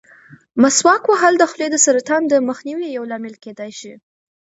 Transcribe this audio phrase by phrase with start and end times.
[0.61, 3.93] مسواک وهل د خولې د سرطان د مخنیوي یو لامل کېدای شي.